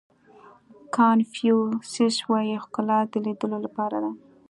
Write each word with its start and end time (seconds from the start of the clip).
کانفیو 0.95 1.59
سیس 1.91 2.15
وایي 2.29 2.55
ښکلا 2.63 2.99
د 3.11 3.13
لیدلو 3.25 3.57
لپاره 3.65 3.97
ده. 4.03 4.11